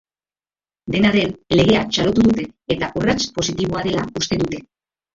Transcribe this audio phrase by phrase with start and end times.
[0.95, 4.69] Dena den, legea txalotu dute eta urrats positiboa dela uste dute.